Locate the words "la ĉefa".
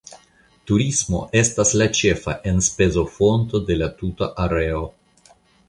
1.81-2.35